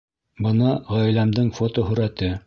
[0.45, 2.33] Бына ғаиләмдең фотоһүрәте